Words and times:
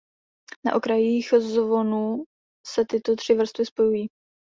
Na 0.65 0.73
okrajích 0.75 1.29
zvonu 1.37 2.23
se 2.67 2.85
tyto 2.85 3.15
tři 3.15 3.33
vrstvy 3.35 3.65
spojují. 3.65 4.07